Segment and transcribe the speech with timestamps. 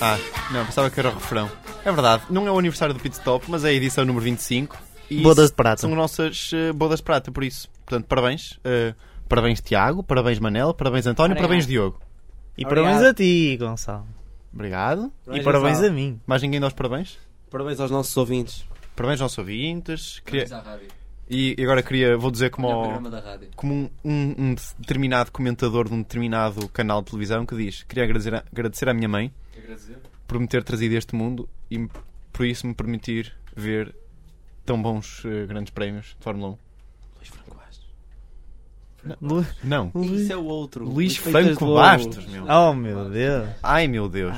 [0.00, 0.18] Ah,
[0.50, 1.50] não, pensava que era o refrão.
[1.84, 4.76] É verdade, não é o aniversário do Pit Stop, mas é a edição número 25.
[5.10, 5.82] E Bodas de prata.
[5.82, 7.68] São nossas eh, bodas de prata, por isso.
[7.84, 8.58] Portanto, parabéns.
[8.64, 8.94] Eh,
[9.28, 10.02] parabéns, Tiago.
[10.02, 10.74] Parabéns, Manel.
[10.74, 11.32] Parabéns, António.
[11.32, 11.46] Obrigado.
[11.48, 12.00] Parabéns, Diogo.
[12.58, 12.84] E Obrigado.
[12.86, 14.06] parabéns a ti, Gonçalo.
[14.52, 15.12] Obrigado.
[15.30, 16.20] E parabéns a mim.
[16.26, 17.18] Mais ninguém dá os parabéns?
[17.50, 18.64] Parabéns aos nossos ouvintes.
[18.96, 20.20] Parabéns aos ouvintes.
[20.24, 20.88] Queria- Parabéns à rádio.
[21.28, 23.00] E agora queria, vou dizer como, ao-
[23.56, 28.04] como um, um- um determinado comentador de um determinado canal de televisão que diz: Queria
[28.04, 29.98] agradecer, a- agradecer à minha mãe Agradecer.
[30.26, 31.88] por me ter trazido a este mundo e
[32.32, 33.92] por isso me permitir ver
[34.64, 36.58] tão bons eh, grandes prémios de Fórmula 1.
[37.16, 37.86] Luís Franco Bastos.
[39.20, 40.84] Lu- Não, Isso é o outro.
[40.84, 41.74] Luís Feitas Franco.
[41.74, 42.44] Bastos, meu.
[42.48, 43.48] Oh meu Deus.
[43.64, 44.36] Ai meu Deus.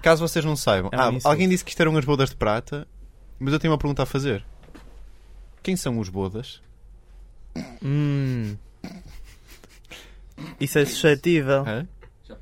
[0.00, 1.28] Caso vocês não saibam, É um ah, insulto.
[1.28, 2.86] alguém disse que isto eram as bodas de prata,
[3.38, 4.44] mas eu tenho uma pergunta a fazer.
[5.62, 6.62] Quem são os bodas?
[7.82, 8.56] Hum.
[10.58, 11.64] Isso é suscetível.
[11.66, 11.86] Hã?
[12.24, 12.36] Já.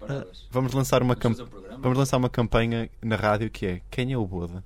[0.50, 1.78] Vamos lançar uma Vamos programa?
[1.82, 4.62] vamos lançar uma campanha na rádio que é quem é o boda?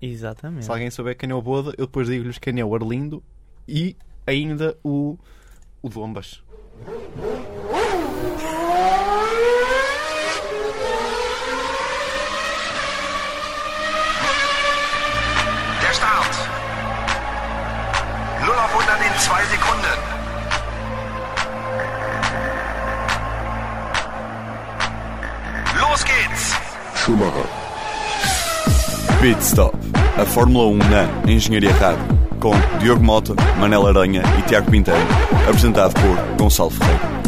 [0.00, 0.64] Exatamente.
[0.64, 3.22] Se alguém souber quem é o boda, eu depois digo-lhes quem é o Arlindo
[3.66, 5.18] e ainda o
[5.82, 6.42] o Dombas.
[19.18, 19.98] Auf 100 in 2 Sekunden.
[25.80, 26.54] Los geht's.
[29.20, 29.76] Pit Stop,
[30.16, 32.04] a Fórmula 1 na Engenharia Rádio,
[32.38, 35.00] com Diogo Mota, Manel Aranha e Tiago Pinteiro,
[35.48, 37.18] apresentado por Gonçalo Ferreira.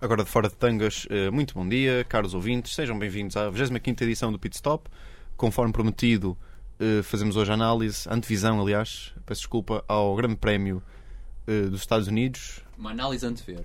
[0.00, 4.02] Agora de fora de tangas, eh, muito bom dia, caros ouvintes, sejam bem-vindos à 25
[4.02, 4.88] edição do Pit Stop.
[5.36, 6.36] Conforme prometido,
[7.02, 10.82] fazemos hoje a análise, a antevisão, aliás, peço desculpa, ao Grande Prémio
[11.46, 12.60] eh, dos Estados Unidos.
[12.76, 13.64] Uma análise antever.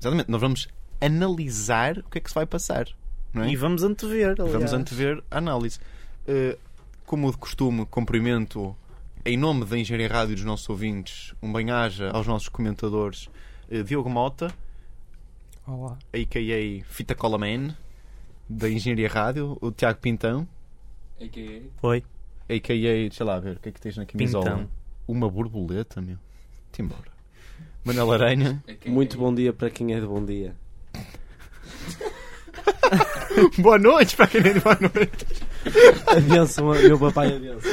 [0.00, 0.68] Exatamente, nós vamos
[1.00, 2.86] analisar o que é que se vai passar.
[3.32, 3.50] Não é?
[3.50, 4.32] E vamos antever.
[4.32, 4.52] aliás.
[4.52, 5.78] Vamos antever a análise.
[6.26, 6.58] Eh,
[7.06, 8.76] como de costume, cumprimento
[9.24, 13.28] em nome da Engenharia Rádio dos nossos ouvintes, um bem-aja aos nossos comentadores
[13.70, 14.52] eh, Diogo Mota,
[15.66, 15.96] Olá.
[16.12, 16.84] a.k.a.
[16.92, 17.76] Fita Cola Man,
[18.48, 20.46] da Engenharia Rádio, o Tiago Pintão,
[21.20, 21.86] A.K.A.
[21.86, 22.04] Oi.
[22.54, 23.10] a.k.a.
[23.12, 24.44] sei lá, a ver, o que é que tens na camisola?
[24.44, 24.68] Pintão.
[25.08, 26.16] Uma borboleta, meu.
[26.70, 27.10] Te embora.
[27.84, 28.62] Manel Aranha.
[28.86, 30.54] Muito bom dia para quem é de bom dia.
[33.58, 35.26] boa noite para quem é de boa noite.
[36.06, 37.68] Abenço, meu papai abenço.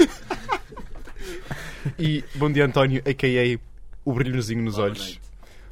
[1.97, 3.59] E bom dia, António, a.k.a.
[4.05, 4.99] o brilhozinho nos Boa olhos.
[4.99, 5.21] noite.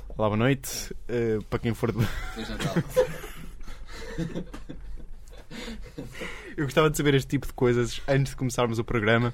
[0.10, 0.96] Olá, boa noite.
[1.08, 2.00] Eh, para quem for de...
[2.00, 2.84] Natal.
[6.58, 9.32] Eu gostava de saber este tipo de coisas antes de começarmos o programa,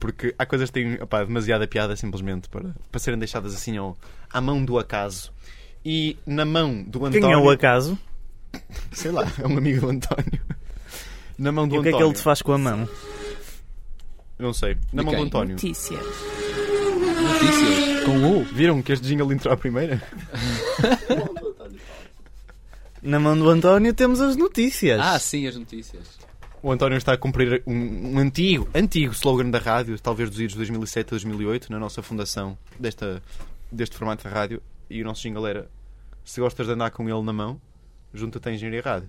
[0.00, 3.96] porque há coisas que têm opá, demasiada piada simplesmente para, para serem deixadas assim ao,
[4.28, 5.32] à mão do acaso.
[5.84, 7.20] E na mão do António.
[7.22, 7.96] Quem é o acaso?
[8.92, 10.40] Sei lá, é um amigo do António.
[11.38, 12.06] Na mão do E o que é António.
[12.08, 12.88] que ele te faz com a mão?
[14.38, 14.76] Não sei.
[14.92, 15.22] Na De mão do?
[15.22, 15.52] António.
[15.52, 16.00] Notícias.
[16.04, 18.04] Notícias.
[18.04, 18.44] Com U.
[18.44, 20.02] Viram que este jingle entrou à primeira?
[23.02, 25.00] Na mão do António temos as notícias.
[25.00, 26.19] Ah, sim, as notícias.
[26.62, 30.54] O António está a cumprir um, um antigo, antigo slogan da rádio, talvez dos anos
[30.54, 33.22] 2007 a 2008, na nossa fundação desta,
[33.72, 34.62] deste formato de rádio.
[34.90, 35.70] E o nosso jingle era:
[36.24, 37.60] se gostas de andar com ele na mão,
[38.12, 39.08] junta-te à Engenharia Rádio.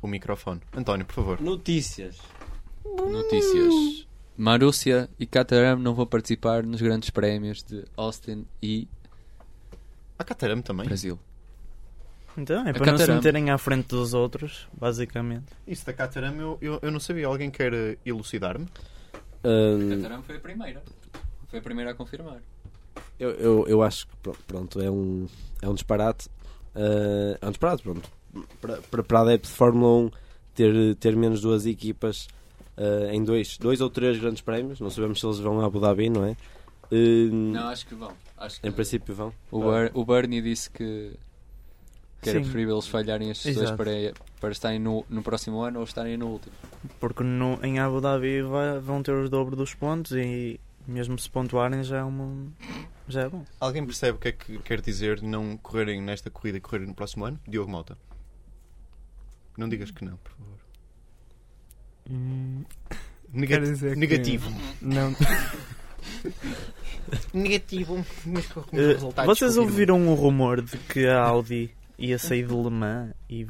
[0.00, 0.60] O microfone.
[0.74, 1.40] António, por favor.
[1.40, 2.18] Notícias.
[2.84, 4.06] Notícias.
[4.36, 8.88] Marúcia e Caterham não vão participar nos grandes prémios de Austin e
[10.18, 10.86] A Caterham também.
[10.86, 11.18] Brasil.
[12.36, 15.46] Então, é A para não se meterem à frente dos outros, basicamente.
[15.66, 17.26] Isso da Caterham eu, eu, eu não sabia.
[17.26, 18.66] Alguém quer eh, elucidar-me?
[19.44, 20.82] Hum, Caterham foi a primeira.
[21.48, 22.40] Foi a primeira a confirmar.
[23.18, 25.26] eu, eu, eu acho que pro- pronto, é um,
[25.60, 26.28] é um disparate.
[26.74, 28.08] Ah, é um disparate, pronto.
[28.60, 30.10] Para, para, para adepto de Fórmula 1
[30.54, 32.28] ter, ter menos duas equipas
[32.76, 34.78] ah, em dois, dois ou três grandes prémios.
[34.80, 36.36] Não sabemos se eles vão a Abu Dhabi, não é?
[36.92, 38.12] Hum, Não, acho que vão.
[38.36, 39.32] Acho que em princípio vão.
[39.50, 41.12] o, Ber- o Bernie disse que,
[42.20, 42.44] que era Sim.
[42.44, 43.76] preferível eles falharem estes dois Exato.
[43.82, 43.90] para,
[44.40, 46.52] para estarem no, no próximo ano ou estarem no último.
[46.98, 51.30] Porque no, em Abu Dhabi vai- vão ter os dobro dos pontos e mesmo se
[51.30, 52.46] pontuarem já é, uma,
[53.08, 53.44] já é bom.
[53.58, 56.94] Alguém percebe o que é que quer dizer não correrem nesta corrida e correrem no
[56.94, 57.38] próximo ano?
[57.48, 57.96] Diogo Mota.
[59.56, 60.58] Não digas que não, por favor.
[63.32, 64.50] Nega- Quer dizer que- negativo.
[64.82, 65.14] Não.
[67.34, 68.04] Negativo.
[68.26, 71.70] Mas com resultados vocês ouviram o rumor de que a Audi
[72.00, 73.46] ia sair de Le Mans e.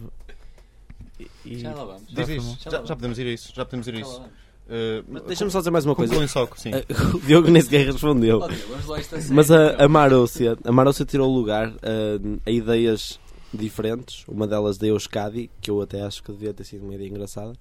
[1.44, 2.02] e- Já lá vamos.
[2.12, 2.58] Diz isso.
[2.62, 3.52] Já Já, podemos ir a isso.
[3.55, 4.23] Já podemos ir a isso.
[4.70, 6.29] Uh, Deixa-me só dizer mais uma coisa.
[6.29, 6.70] só, sim.
[7.14, 8.38] O Diogo nem sequer respondeu.
[8.41, 9.85] Ó, Diogo, vamos lá, isto é Mas a, então.
[9.85, 13.19] a Marúcia, a Marúcia tirou lugar uh, a ideias
[13.52, 14.25] diferentes.
[14.29, 17.52] Uma delas da Euskadi, que eu até acho que devia ter sido uma ideia engraçada.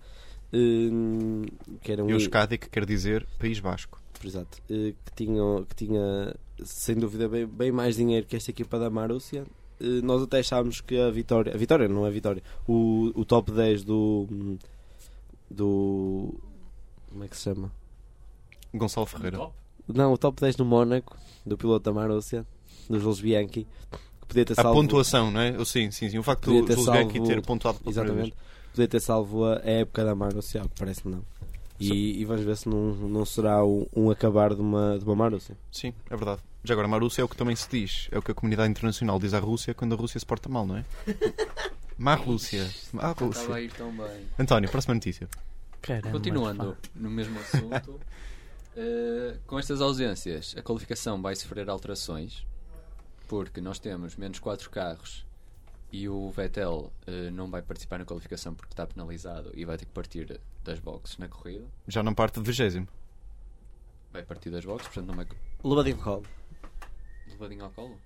[0.54, 1.46] Uh,
[1.82, 4.00] que era um Euskadi, que quer dizer País Basco.
[4.24, 4.60] Exato.
[4.70, 8.90] Uh, que, tinha, que tinha, sem dúvida, bem, bem mais dinheiro que esta equipa da
[8.90, 9.46] Marúcia.
[9.82, 13.24] Uh, nós até achámos que a vitória, a vitória não é a vitória, o, o
[13.26, 14.58] top 10 do.
[15.50, 16.34] do.
[17.10, 17.72] como é que se chama?
[18.74, 19.38] Gonçalo Ferreira.
[19.38, 19.54] Top.
[19.88, 22.46] Não, o top 10 do Mónaco, do piloto da Marúcia,
[22.90, 23.66] do Jules Bianchi,
[24.22, 24.80] que podia ter A salvo.
[24.80, 25.56] pontuação, não é?
[25.56, 26.20] Eu, sim, sim, sim.
[26.20, 28.34] O facto do Jules salvo- Bianchi ter pontuado Exatamente.
[28.72, 31.24] Podia ter salvo a época da Marúcia, ao que parece que não.
[31.80, 35.16] E, e vamos ver se não, não será um, um acabar de uma, de uma
[35.16, 35.58] Marúcia.
[35.72, 36.42] Sim, é verdade.
[36.64, 38.10] Já agora, Marúcia é o que também se diz.
[38.12, 40.66] É o que a comunidade internacional diz à Rússia quando a Rússia se porta mal,
[40.66, 40.86] não é?
[41.98, 42.64] Má Rússia.
[42.94, 43.62] Má Estava a Rússia.
[43.62, 44.26] ir tão bem.
[44.38, 45.28] António, próxima notícia.
[45.82, 46.90] Caramba, Continuando pá.
[46.96, 48.00] no mesmo assunto,
[48.76, 52.46] eh, com estas ausências, a qualificação vai sofrer alterações,
[53.28, 55.26] porque nós temos menos 4 carros
[55.92, 59.86] e o Vettel eh, não vai participar na qualificação porque está penalizado e vai ter
[59.86, 60.40] que partir
[60.70, 61.66] das boxes na corrida.
[61.88, 62.88] Já não parte de vigésimo.
[64.12, 65.28] Vai partir das boxes, portanto não vai.
[65.64, 66.26] Levadinho de colo.
[67.28, 67.98] Levadinho ao colo?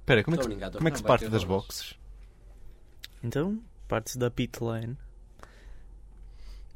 [0.00, 1.64] Espera, como é que, como é que se parte das rodas.
[1.64, 1.98] boxes?
[3.22, 4.96] Então, parte-se da pit lane.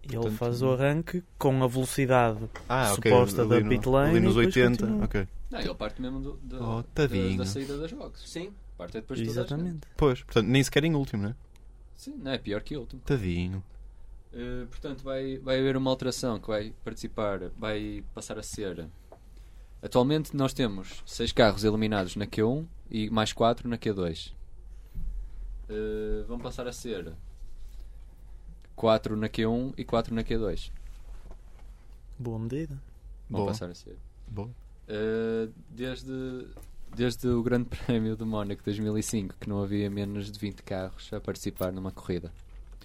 [0.03, 4.11] E ele faz o arranque com a velocidade Ah, suposta da ali no- pit lane.
[4.11, 4.79] Ali nos e depois 80.
[4.87, 5.05] continua.
[5.05, 5.29] Ok.
[5.51, 7.07] Não, ele parte mesmo do, da, Oh, da,
[7.37, 8.29] da saída das boxes.
[8.29, 8.53] Sim.
[8.77, 9.53] Parte é depois de toda a gente.
[9.55, 9.87] Exatamente.
[9.97, 11.35] Pois, portanto, nem sequer em último, não é?
[11.95, 13.01] Sim, não é pior que o último.
[13.03, 13.63] Tadinho.
[14.33, 18.89] Uh, portanto, vai, vai haver uma alteração que vai participar, vai passar a ser.
[19.83, 24.33] Atualmente nós temos 6 carros eliminados na Q1 e mais 4 na Q2.
[25.69, 27.13] Uh, vão passar a ser
[28.75, 30.71] 4 na Q1 e 4 na Q2.
[32.19, 32.75] Boa medida.
[33.29, 33.49] Vão Boa.
[33.49, 33.97] passar a ser.
[34.29, 34.49] Boa.
[34.89, 36.47] Uh, desde,
[36.95, 41.21] desde o Grande Prémio de Mónaco 2005 que não havia menos de 20 carros a
[41.21, 42.33] participar numa corrida.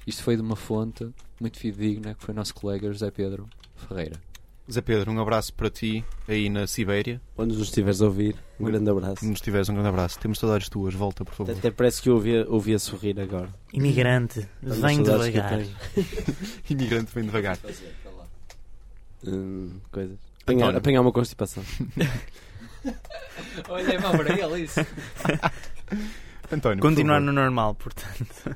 [0.07, 1.07] Isto foi de uma fonte
[1.39, 3.45] muito fidedigna que foi o nosso colega José Pedro
[3.75, 4.17] Ferreira.
[4.69, 7.21] Zé Pedro, um abraço para ti aí na Sibéria.
[7.37, 9.25] Onde nos estiveres a ouvir, um grande abraço.
[9.25, 10.19] Nos tiveres, um grande abraço.
[10.19, 10.93] Temos saudades tuas.
[10.93, 11.55] Volta, por favor.
[11.55, 13.49] Até parece que eu ouvi, ouvi a sorrir agora.
[13.71, 15.59] Imigrante, vem devagar.
[16.69, 17.57] Imigrante vem devagar.
[19.25, 20.19] Hum, coisas.
[20.43, 21.63] Apanhar, apanhar uma constipação.
[23.69, 24.79] Olha, é mal para ele isso.
[26.51, 28.55] António, Continuar no normal, portanto.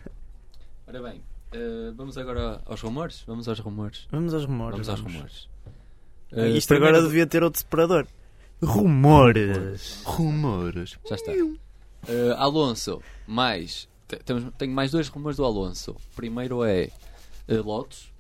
[0.88, 1.22] Ora bem,
[1.52, 3.24] eh, vamos agora aos rumores?
[3.28, 4.08] Vamos aos rumores.
[4.12, 4.72] Vamos aos rumores.
[4.74, 5.14] Vamos aos vamos.
[5.16, 5.50] rumores.
[6.34, 8.08] Ah, Eh, Isto agora devia ter outro separador.
[8.62, 10.02] Rumores.
[10.06, 10.98] Rumores.
[11.10, 11.32] Já está.
[11.34, 13.88] Eh, Alonso, mais.
[14.08, 15.96] te- Temos, tenho mais dois rumores do Alonso.
[16.16, 16.90] Primeiro é
[17.48, 18.12] eh, Lotus.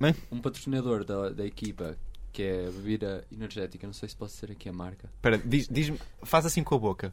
[0.00, 0.14] Bem.
[0.30, 1.96] um patrocinador da, da equipa
[2.32, 3.86] que é bebida energética.
[3.86, 5.08] Não sei se posso ser aqui a marca.
[5.16, 7.12] Espera, diz- diz-me, faz assim com a boca.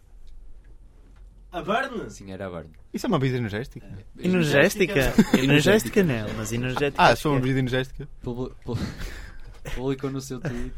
[1.56, 2.10] A Burn?
[2.10, 2.74] Sim, era a Verne.
[2.94, 3.86] Isso é uma bebida energética?
[4.20, 5.14] Energética?
[5.38, 7.02] Energética não, mas energética.
[7.02, 7.42] Ah, sou uma é.
[7.42, 8.10] bebida energética?
[8.22, 8.78] Publi- pu-
[9.74, 10.74] Publicou no seu tweet.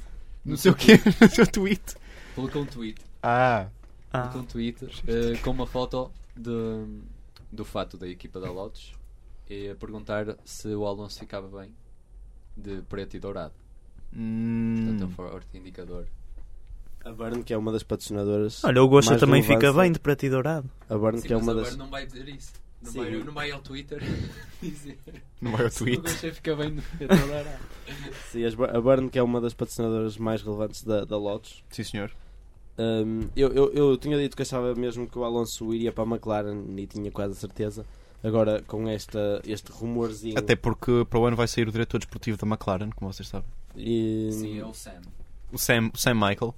[0.46, 1.96] Não sei o quê, no seu tweet.
[2.36, 3.02] Publicou um tweet.
[3.24, 3.70] Ah,
[4.12, 6.52] Publicou um tweet eh, com uma foto de,
[7.52, 8.94] do fato da equipa da Lotus
[9.50, 11.74] e a perguntar se o Alonso ficava bem
[12.56, 13.56] de preto e dourado.
[14.12, 16.06] Portanto, é um hum, forte indicador.
[17.08, 18.62] A Burn, que é uma das patrocinadoras.
[18.66, 20.70] Olha, o Gosta mais também fica bem de preto e dourado.
[20.90, 21.78] A Burn, Sim, que é uma das.
[21.78, 22.52] não vai dizer isso.
[22.82, 23.00] Não, Sim.
[23.00, 24.00] vai, não vai ao Twitter
[24.62, 25.00] dizer
[25.42, 26.02] não vai ao se o.
[26.02, 27.50] Gosta fica bem de preto e dourado.
[28.30, 31.64] Sim, a Burn, que é uma das patrocinadoras mais relevantes da, da Lotus.
[31.70, 32.12] Sim, senhor.
[32.78, 36.08] Hum, eu, eu, eu tinha dito que achava mesmo que o Alonso iria para a
[36.08, 37.86] McLaren e tinha quase a certeza.
[38.22, 40.38] Agora, com esta, este rumorzinho.
[40.38, 43.50] Até porque para o ano vai sair o diretor desportivo da McLaren, como vocês sabem.
[43.76, 45.02] E, Sim, é o Sam.
[45.52, 46.54] O Sam, o Sam Michael.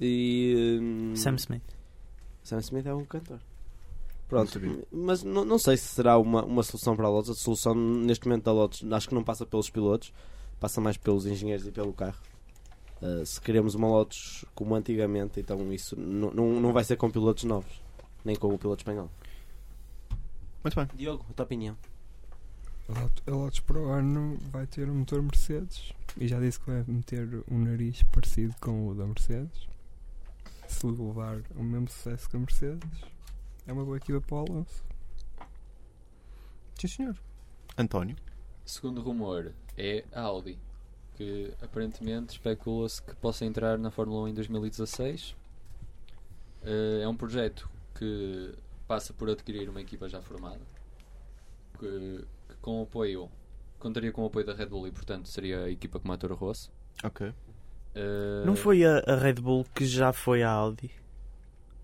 [0.00, 1.62] E, hum, Sam Smith.
[2.42, 3.40] Sam Smith é um cantor.
[4.28, 4.60] Pronto,
[4.92, 7.30] mas não, não sei se será uma, uma solução para a Lotus.
[7.30, 10.12] A solução neste momento da Lotus acho que não passa pelos pilotos,
[10.60, 12.18] passa mais pelos engenheiros e pelo carro.
[13.02, 17.10] Uh, se queremos uma Lotus como antigamente, então isso não, não, não vai ser com
[17.10, 17.82] pilotos novos,
[18.24, 19.10] nem com o piloto espanhol.
[20.62, 20.88] Muito bem.
[20.94, 21.76] Diogo, a tua opinião?
[23.26, 26.84] A Lotus para o ano vai ter um motor Mercedes e já disse que vai
[26.86, 29.69] meter um nariz parecido com o da Mercedes.
[30.80, 33.02] Se levar o mesmo sucesso que a Mercedes,
[33.66, 34.82] é uma boa equipa para o Alonso.
[36.74, 37.18] Sim, senhor.
[37.76, 38.16] António.
[38.64, 40.58] Segundo rumor é a Audi,
[41.16, 45.36] que aparentemente especula-se que possa entrar na Fórmula 1 em 2016.
[46.62, 48.54] Eh, é um projeto que
[48.88, 50.62] passa por adquirir uma equipa já formada,
[51.78, 53.30] que, que com apoio.
[53.78, 56.36] Contaria com o apoio da Red Bull e, portanto, seria a equipa com a Toro
[56.36, 56.72] Rosso.
[57.04, 57.34] Ok.
[57.94, 60.90] Eh, Não foi a, a Red Bull que já foi a Audi?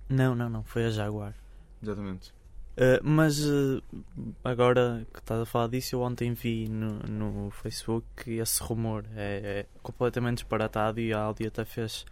[0.09, 0.63] Não, não, não.
[0.65, 1.35] Foi a Jaguar.
[1.83, 2.35] Exatamente.
[2.77, 3.83] Uh, mas uh,
[4.45, 9.05] agora que estás a falar disso, eu ontem vi no, no Facebook que esse rumor
[9.17, 12.05] é, é completamente disparatado e a Audi até fez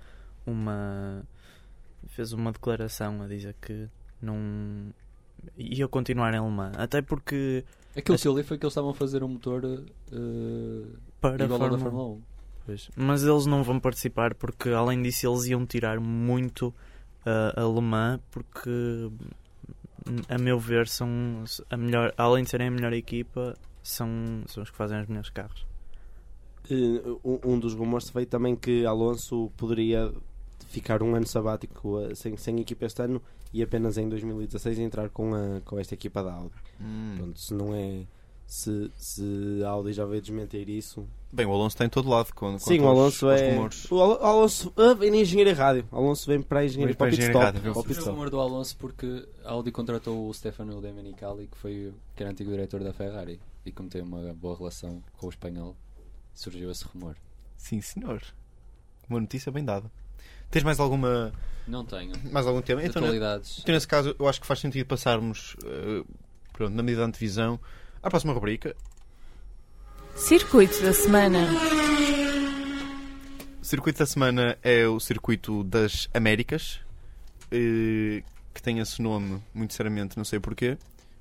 [0.47, 1.23] uma
[2.09, 3.89] fez uma declaração a dizer que
[4.23, 4.93] não
[5.57, 7.63] ia continuar em Le Mans, até porque
[7.97, 10.87] Aquilo que eu li foi que eles estavam a fazer um motor eh,
[11.21, 12.23] para igual da Fórmula Fórmula 1.
[12.65, 12.91] Pois.
[12.97, 17.81] Mas eles não vão participar porque, além disso, eles iam tirar muito uh, a Le
[17.81, 19.11] Mans porque,
[20.29, 24.09] a meu ver, são a melhor, além de serem a melhor equipa, são,
[24.47, 25.67] são os que fazem os melhores carros.
[26.71, 30.11] Um, um dos rumores veio também que Alonso poderia
[30.69, 33.21] ficar um ano sabático eh, sem, sem equipa este ano
[33.53, 36.57] e apenas em 2016 entrar com, a, com esta equipa da Audi.
[36.81, 37.15] Hum.
[37.17, 38.05] Pronto, se não é.
[38.47, 41.07] Se, se a Audi já veio desmentir isso.
[41.33, 42.33] Bem, o Alonso está em todo lado.
[42.35, 43.51] Com, Sim, o Alonso aos é.
[43.51, 43.91] rumores.
[43.91, 45.89] O Al- Alonso ah, vem na engenharia rádio.
[45.91, 47.45] O Alonso vem para a engenharia para o para engenharia stop.
[47.45, 47.61] rádio,
[47.95, 52.23] para o rumor do Alonso porque a Audi contratou o Stefano Domenicali, que, foi, que
[52.23, 55.75] era antigo diretor da Ferrari, e como tem uma boa relação com o espanhol,
[56.35, 57.17] surgiu esse rumor.
[57.57, 58.23] Sim, senhor.
[59.09, 59.91] Uma notícia bem dada.
[60.51, 61.33] Tens mais alguma
[61.67, 62.13] Não tenho.
[62.31, 62.83] mais algum tema?
[62.83, 63.59] De Então, atualidades.
[63.61, 66.05] então, nesse caso, eu acho que faz sentido passarmos, eh,
[66.53, 67.59] pronto, na medida da antevisão,
[68.05, 68.77] à próxima rubrica.
[70.15, 71.39] Circuito da semana.
[73.61, 76.81] O circuito da semana é o circuito das Américas,
[77.51, 80.77] eh, que tem esse nome, muito sinceramente, não sei porquê,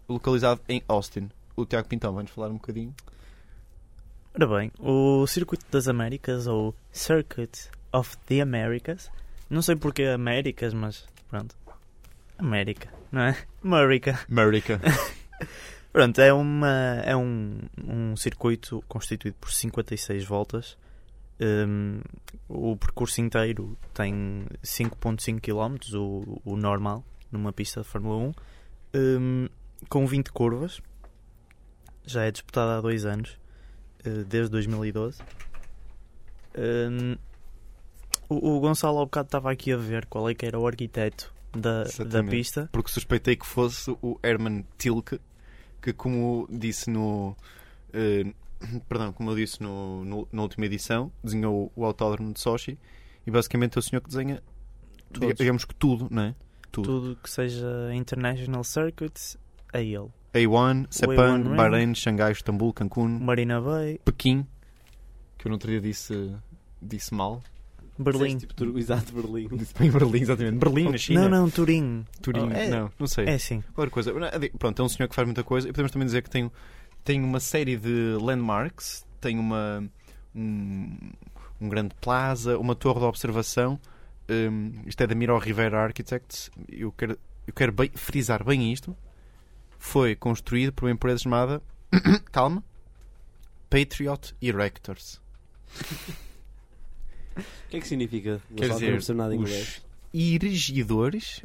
[0.09, 1.29] localizado em Austin.
[1.55, 2.93] O Tiago Pintão vai-nos falar um bocadinho.
[4.35, 9.09] Ora bem, o Circuito das Américas, ou Circuit of the Americas,
[9.49, 11.55] não sei porque Américas, mas pronto.
[12.37, 13.37] América, não é?
[13.63, 14.19] América.
[14.29, 14.81] América.
[15.93, 20.75] Pronto, é, uma, é um, um circuito constituído por 56 voltas.
[21.39, 22.01] Hum,
[22.49, 28.33] o percurso inteiro tem 5.5 km, o, o normal, numa pista de Fórmula 1,
[28.95, 29.47] hum,
[29.87, 30.81] com 20 curvas.
[32.03, 33.37] Já é disputada há dois anos,
[34.03, 35.21] eh, desde 2012.
[36.57, 37.15] Hum,
[38.27, 41.31] o, o Gonçalo há bocado estava aqui a ver qual é que era o arquiteto
[41.55, 42.67] da, da pista.
[42.71, 45.19] Porque suspeitei que fosse o Herman Tilke,
[45.83, 47.35] que como disse no.
[47.93, 48.33] eh,
[48.89, 52.79] perdão, como eu disse no, no- na última edição, desenhou o autódromo de Sochi
[53.27, 54.41] e basicamente é o senhor que desenha
[55.11, 55.35] Todos.
[55.35, 56.35] digamos que tudo, não é?
[56.71, 56.85] Tudo.
[56.87, 59.37] tudo que seja International Circuits
[59.73, 60.07] é ele.
[60.33, 64.47] A1, Sepang, A1 Bahrein, Xangai, Istambul, Cancún, Marina Bay, Pequim,
[65.37, 66.33] que eu no outro dia disse,
[66.81, 67.43] disse mal.
[67.97, 68.37] Berlim.
[68.37, 69.47] Tipo, tur- exato, Berlim.
[69.79, 70.57] Bem Berlim, exatamente.
[70.57, 71.21] Berlim, na China.
[71.29, 72.05] Não, não, Turim.
[72.21, 73.25] Turim, Oh, é, não, não sei.
[73.27, 73.63] É sim.
[73.73, 74.11] Qualquer coisa.
[74.57, 76.51] Pronto, é um senhor que faz muita coisa e podemos também dizer que tem,
[77.03, 79.83] tem uma série de landmarks, tem uma
[80.35, 80.97] um,
[81.61, 83.79] um grande plaza, uma torre de observação.
[84.29, 86.49] Um, isto é da Miro Rivera Architects.
[86.69, 88.95] Eu quero, eu quero bem- frisar bem isto.
[89.77, 91.61] Foi construído por uma empresa chamada
[92.31, 92.63] calma
[93.69, 95.21] Patriot Erectors.
[97.37, 98.41] O que é que significa?
[98.55, 99.81] Quer que dizer, percebo nada em os inglês.
[100.13, 101.41] erigidores,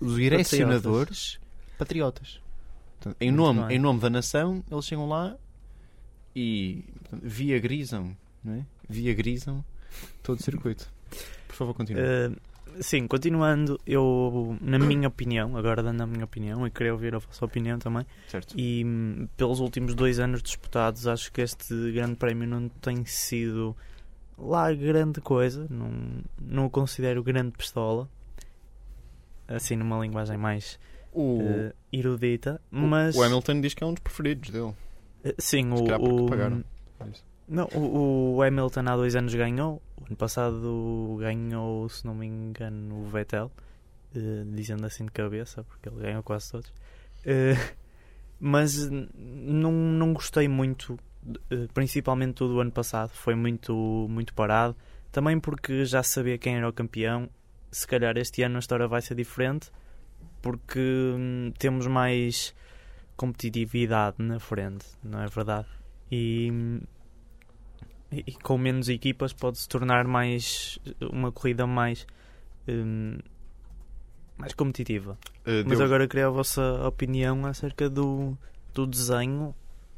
[0.00, 1.38] os erecionadores
[1.76, 2.40] patriotas.
[2.96, 3.76] Portanto, em, Muito nome, bem.
[3.76, 5.36] em nome da nação, eles chegam lá
[6.34, 8.66] e portanto, via grisam, não é?
[8.88, 9.64] Via grisam
[10.22, 10.90] todo o circuito.
[11.46, 12.02] Por favor, continue.
[12.02, 12.30] Eh,
[12.80, 17.18] sim, continuando, eu, na minha opinião, agora dando a minha opinião, e queria ouvir a
[17.18, 18.54] vossa opinião também, certo.
[18.58, 23.76] e hum, pelos últimos dois anos disputados, acho que este grande prémio não tem sido
[24.38, 25.90] lá grande coisa, não,
[26.40, 28.08] não o considero grande pistola,
[29.46, 30.78] assim numa linguagem mais
[31.12, 33.16] O, eh, erudita, o- mas...
[33.16, 34.74] o Hamilton diz que é um dos preferidos dele.
[35.24, 36.62] Eh, Sim, Se o, o- pagaram.
[37.48, 39.82] não, o, o Hamilton há dois anos ganhou.
[39.96, 43.50] O ano passado ganhou, se não me engano, o Vettel,
[44.14, 46.72] eh, dizendo assim de cabeça, porque ele ganhou quase todos.
[47.24, 47.54] Eh,
[48.38, 50.98] mas não, não gostei muito,
[51.50, 53.10] eh, principalmente do ano passado.
[53.10, 54.76] Foi muito, muito parado.
[55.12, 57.28] Também porque já sabia quem era o campeão.
[57.70, 59.70] Se calhar este ano a história vai ser diferente,
[60.42, 62.54] porque hum, temos mais
[63.16, 65.66] competitividade na frente, não é verdade?
[66.10, 66.50] E,
[68.12, 72.06] e- e com menos equipas pode-se tornar mais uma corrida mais
[72.68, 73.18] hum,
[74.36, 75.18] mais competitiva.
[75.40, 78.38] Uh, Mas Diogo, agora queria a vossa opinião acerca do,
[78.72, 79.52] do desenho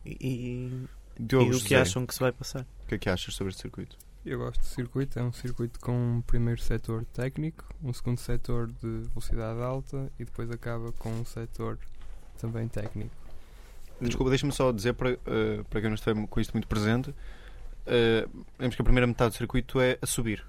[0.05, 0.87] e,
[1.19, 2.67] e Diogo do que José, acham que se vai passar.
[2.85, 3.97] o que é que achas sobre este circuito?
[4.25, 8.67] Eu gosto do circuito, é um circuito com um primeiro setor técnico, um segundo setor
[8.67, 11.79] de velocidade alta e depois acaba com um setor
[12.39, 13.15] também técnico.
[14.01, 17.15] Desculpa, deixa-me só dizer para, eh, para quem não esteja com isto muito presente.
[17.87, 18.27] eh,
[18.59, 20.45] Lembro que a primeira metade do circuito é a subir.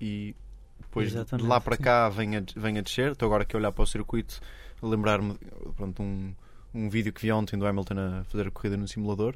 [0.00, 0.34] E
[0.80, 1.82] depois de Exatamente, lá para sim.
[1.82, 3.12] cá vem a, vem a descer.
[3.12, 4.40] Estou agora aqui a olhar para o circuito,
[4.82, 5.36] lembrar-me
[5.76, 6.34] pronto, um,
[6.74, 9.34] um vídeo que vi ontem do Hamilton a fazer a corrida no simulador.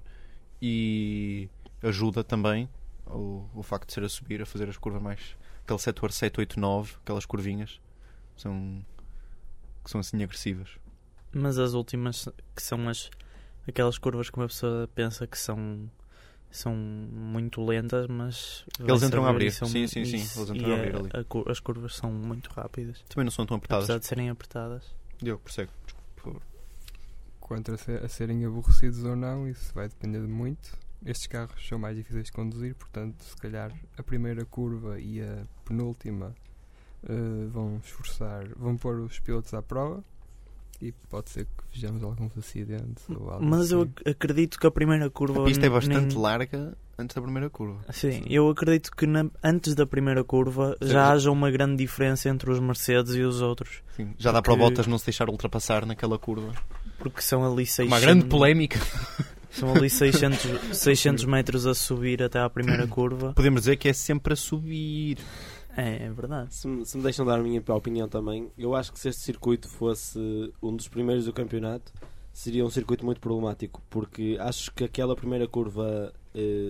[0.61, 1.49] E
[1.83, 2.69] ajuda também
[3.07, 5.37] o, o facto de ser a subir, a fazer as curvas mais.
[5.65, 7.81] aquele setor 7, 8, 9, aquelas curvinhas
[8.37, 8.85] são,
[9.85, 10.71] que são assim agressivas.
[11.33, 13.11] Mas as últimas, que são as
[13.69, 15.91] aquelas curvas que uma pessoa pensa que são
[16.49, 19.51] são muito lentas, mas Eles entram a abrir.
[19.51, 20.13] são- Sim, sim, sim.
[20.17, 21.11] Eles entram a abrir ali.
[21.13, 23.85] a cur- as curvas são muito rápidas, Também não são tão apertadas.
[23.85, 24.85] apesar de serem apertadas.
[25.21, 25.71] Diogo, prossegue.
[27.47, 30.77] Quanto a, ser- a serem aborrecidos ou não, isso vai depender de muito.
[31.05, 35.45] Estes carros são mais difíceis de conduzir, portanto, se calhar a primeira curva e a
[35.65, 36.35] penúltima
[37.09, 40.03] eh, vão esforçar, vão pôr os pilotos à prova
[40.83, 43.93] e pode ser que vejamos alguns acidentes ou algo Mas eu assim.
[44.01, 47.49] ac- acredito que a primeira curva A pista é bastante nem- larga antes da primeira
[47.49, 47.79] curva.
[47.93, 50.89] Sim, eu acredito que na- antes da primeira curva Sim.
[50.89, 54.53] já haja uma grande diferença entre os Mercedes e os outros, Sim, já dá para
[54.53, 56.53] o Porque- Bottas não se deixar ultrapassar naquela curva.
[57.11, 58.79] Porque são ali 600, Uma grande polémica.
[59.51, 63.33] são ali 600, 600 metros a subir até à primeira curva.
[63.35, 65.19] Podemos dizer que é sempre a subir.
[65.77, 66.55] É, é verdade.
[66.55, 69.23] Se me, se me deixam dar a minha opinião também, eu acho que se este
[69.23, 70.19] circuito fosse
[70.63, 71.93] um dos primeiros do campeonato,
[72.33, 76.13] seria um circuito muito problemático, porque acho que aquela primeira curva,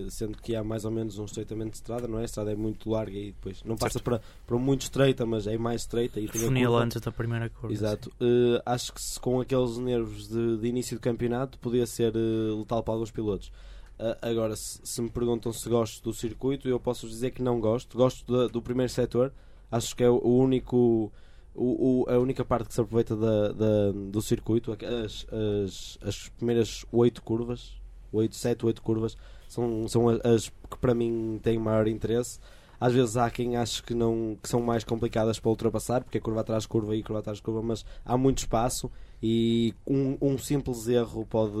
[0.09, 2.21] sendo que há mais ou menos um estreitamento de estrada, não é?
[2.21, 4.03] A estrada é muito larga e depois não passa Certo.
[4.05, 7.73] para, para muito estreita, mas é mais estreita e Funil antes da primeira curva.
[7.73, 8.11] Exato.
[8.21, 12.19] Eh, acho que se com aqueles nervos de, de início do campeonato podia ser eh,
[12.57, 13.51] letal para alguns pilotos.
[13.99, 17.59] Ah, agora, se, se me perguntam se gosto do circuito, eu posso dizer que não
[17.59, 17.97] gosto.
[17.97, 19.33] Gosto da- do primeiro setor.
[19.71, 21.11] Acho que é o, o único.
[21.55, 25.25] O, o- a única parte que se aproveita da, da- do circuito, as,
[25.65, 27.73] as, as primeiras oito curvas,
[28.13, 32.39] oito, sete, oito curvas, são, são as, que para mim têm maior interesse.
[32.79, 36.21] Às vezes há quem ache que, não, que são mais complicadas para ultrapassar, porque é
[36.21, 40.15] curva atrás de curva e curva atrás de curva, mas há muito espaço e um,
[40.21, 41.55] um simples erro pode,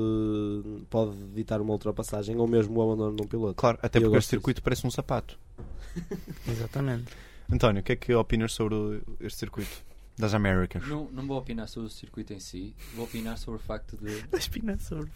[0.91, 3.55] pode evitar uma ultrapassagem ou mesmo o abandono de um piloto.
[3.55, 5.39] Claro, até porque este circuito parece um sapato.
[6.47, 7.05] Exatamente.
[7.51, 9.83] António, o que é que opinas sobre o- este circuito
[10.19, 10.87] das Américas?
[10.87, 14.23] Não, não vou opinar sobre o circuito em si, vou opinar sobre o facto de.
[14.31, 15.09] A espina sobre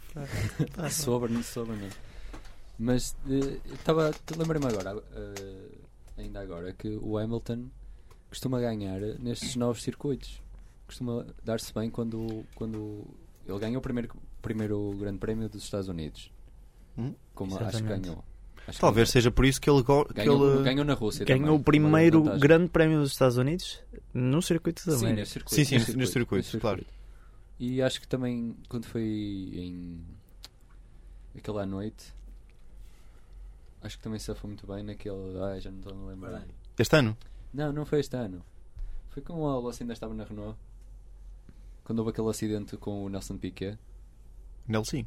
[0.74, 1.88] Tá sobre, não sobre, não.
[2.82, 4.10] Mas eh, estava.
[4.36, 5.68] Lembrei-me agora, eh,
[6.18, 7.68] ainda agora, que o Hamilton
[8.28, 10.42] costuma ganhar nestes novos circuitos.
[10.86, 13.04] Costuma dar-se bem quando, quando
[13.46, 14.10] ele ganha o primeiro,
[14.42, 16.32] primeiro Grande Prémio dos Estados Unidos.
[16.98, 17.14] Hum?
[17.34, 18.02] Como acho que Exatamente.
[18.08, 18.24] ganhou.
[18.66, 20.64] Acho que Talvez seja por isso que ele, go- que ganhou, ele...
[20.64, 21.24] ganhou na Rússia.
[21.24, 23.80] Ganhou também, o primeiro grande prémio dos Estados Unidos
[24.12, 25.20] no circuito da Sim, América.
[25.20, 25.54] nesse circuito.
[25.54, 26.84] Sim, sim, nesse circuito, nesse claro.
[27.58, 30.04] E acho que também quando foi em
[31.36, 32.12] aquela noite
[33.82, 35.38] acho que também se foi muito bem naquele.
[35.42, 36.46] Ai, já não estou a lembrar.
[36.78, 37.16] Este ano?
[37.52, 38.44] Não, não foi este ano.
[39.10, 40.58] Foi com o Alonso ainda estava na Renault.
[41.84, 43.78] Quando houve aquele acidente com o Nelson Piquet.
[44.66, 45.06] Nele sim.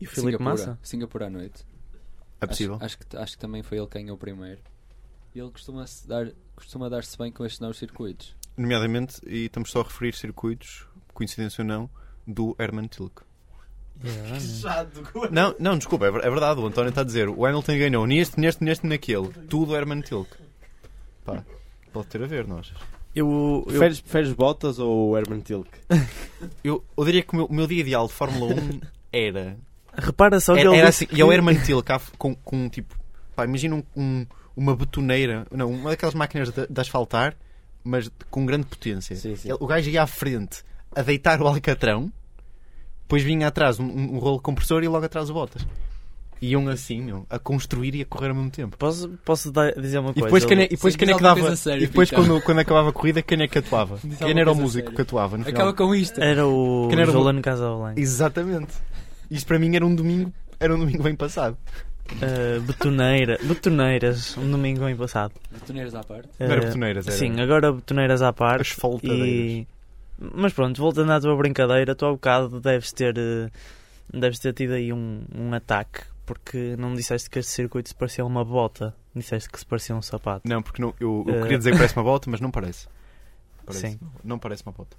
[0.00, 0.78] E o Filipe Singapura, Massa?
[0.82, 1.64] Singapura à noite.
[2.40, 2.76] É possível.
[2.76, 4.60] Acho, acho que, acho que também foi ele quem ganhou o primeiro.
[5.34, 8.34] E ele costuma, -se dar, costuma dar-se bem com estes novos circuitos.
[8.56, 11.90] Nomeadamente, e estamos só a referir circuitos, coincidência ou não,
[12.26, 13.22] do Herman Tilke.
[14.04, 15.32] Exatamente.
[15.32, 16.60] Não, não, desculpa, é ver- é verdade.
[16.60, 19.28] O António está a dizer o Hamilton ganhou neste, neste, neste, naquele.
[19.48, 20.32] Tudo Herman Tilke.
[21.24, 21.44] Pá,
[21.92, 22.76] pode ter a ver, não achas?
[23.14, 25.70] Eu, eu, Preferes, preferes Bottas ou Herman Tilke?
[26.64, 28.80] Eu, eu diria que o meu, o meu dia ideal de Fórmula 1
[29.12, 29.58] era.
[29.94, 32.56] repara só que Era, ele era assim, e é o que- Herman Tilke com, com
[32.64, 32.94] um tipo.
[33.36, 37.36] Pá, imagina um, um- uma betoneira, não, uma daquelas máquinas de, de asfaltar,
[37.84, 39.14] mas com grande potência.
[39.16, 39.48] Sim, sim.
[39.50, 40.62] Ele- o gajo ia à frente
[40.96, 42.10] a deitar o alcatrão,
[43.10, 45.66] depois vinha atrás um, um, rolo compressor e logo atrás o Bottas.
[46.40, 48.76] Iam assim, meu, a construir e a correr ao mesmo tempo.
[48.78, 50.26] Posso, posso dar- dizer uma E coisa?
[50.26, 51.56] depois, quem é, e depois quem é diz que dava.
[51.56, 53.98] séria, e depois, quando, quando acabava a corrida, quem é que atuava?
[54.02, 55.36] Diz Quem era o músico que atuava?
[55.36, 55.60] No final?
[55.60, 56.20] Acaba com isto.
[56.20, 58.00] Era o Quem era o- Jolano Casablanca.
[58.00, 58.72] Exatamente.
[59.28, 61.58] Isto para mim era um domingo, era um domingo bem passado.
[62.12, 65.32] Uh, betoneira, betoneiras, um domingo bem passado.
[65.50, 66.28] Betoneiras à parte.
[66.38, 68.62] Não era Uh, betoneiras, era Sim, agora betoneiras à parte.
[68.72, 69.28] asfaltadeiras.
[69.28, 69.68] E...
[70.20, 73.50] Mas pronto, voltando à tua brincadeira, tu há bocado deves ter, eh,
[74.12, 78.24] deves ter tido aí um, um ataque, porque não disseste que este circuito se parecia
[78.24, 80.46] uma bota, disseste que se parecia um sapato.
[80.48, 81.42] Não, porque não, eu, eu Eh.
[81.42, 82.86] queria dizer que parece uma bota, mas não parece.
[83.64, 83.88] Parece.
[83.92, 84.00] Sim.
[84.22, 84.96] Não parece uma bota.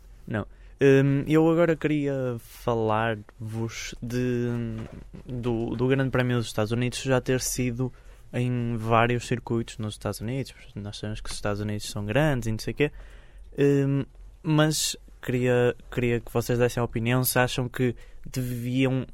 [0.83, 4.47] Hum, eu agora queria falar-vos de,
[5.25, 7.93] do, do Grande Prémio dos Estados Unidos já ter sido
[8.33, 10.53] em vários circuitos nos Estados Unidos.
[10.75, 12.91] Nós sabemos que os Estados Unidos são grandes e não sei o quê.
[13.59, 14.03] Hum,
[14.41, 19.05] mas queria, queria que vocês dessem a opinião se acham que deviam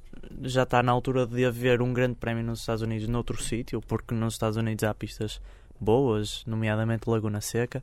[0.42, 4.14] já está na altura de haver um grande prémio nos Estados Unidos noutro sítio, porque
[4.14, 5.42] nos Estados Unidos há pistas
[5.80, 7.82] boas, nomeadamente Laguna Seca,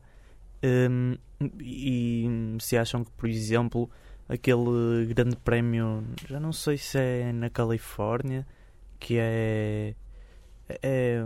[0.65, 1.19] Hum,
[1.61, 3.91] e se acham que, por exemplo,
[4.27, 8.47] aquele grande prémio, já não sei se é na Califórnia,
[8.99, 9.95] que é,
[10.83, 11.23] é,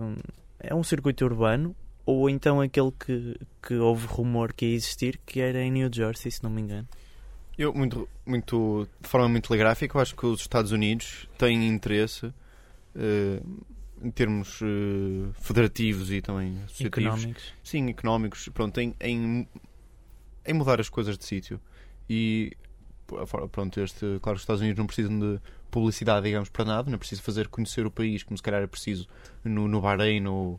[0.59, 1.77] é um circuito urbano,
[2.11, 6.33] ou então aquele que, que houve rumor que ia existir, que era em New Jersey,
[6.33, 6.89] se não me engano.
[7.59, 12.33] Eu, muito, muito, de forma muito telegráfica, eu acho que os Estados Unidos têm interesse
[12.97, 13.43] eh,
[14.03, 17.05] em termos eh, federativos e também associativos.
[17.05, 17.53] Económicos.
[17.63, 19.47] Sim, económicos, pronto, em, em,
[20.47, 21.61] em mudar as coisas de sítio.
[22.09, 22.57] E
[23.53, 25.39] pronto, este, claro, os Estados Unidos não precisam de
[25.71, 28.67] publicidade, digamos, para nada, não é preciso fazer conhecer o país, como se calhar é
[28.67, 29.07] preciso
[29.45, 30.59] no, no Bahrein ou,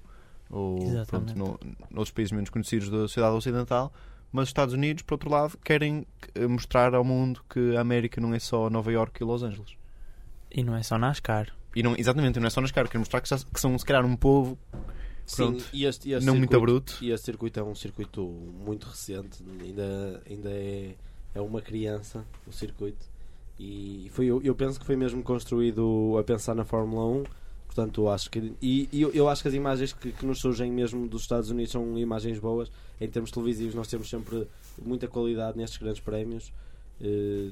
[0.49, 1.33] ou Exatamente.
[1.33, 1.35] pronto,
[1.65, 3.91] no, noutros países menos conhecidos da sociedade ocidental.
[4.31, 8.21] Mas os Estados Unidos, por outro lado, querem eh, mostrar ao mundo que a América
[8.21, 9.71] não é só Nova York e Los Angeles.
[10.51, 11.47] E não é só NASCAR.
[11.75, 13.85] E não, exatamente, não é só nas caras, querem mostrar que, já- que são, se
[13.85, 14.57] calhar, um povo
[15.25, 15.65] Sim, Pronto.
[15.73, 16.97] e este, e este não muito circuito- bruto.
[17.03, 20.95] E este circuito é um circuito muito recente, ainda, ainda é,
[21.35, 23.05] é uma criança o circuito.
[23.59, 27.23] E foi, eu, eu penso que foi mesmo construído a pensar na Fórmula 1.
[27.79, 28.53] Portanto, eu acho que.
[28.61, 31.49] E, e eu, eu acho que as imagens que, que nos surgem mesmo dos Estados
[31.49, 32.69] Unidos são imagens boas.
[32.99, 34.45] Em termos televisivos, nós temos sempre
[34.81, 36.51] muita qualidade nestes grandes prémios.
[36.99, 37.49] Eh,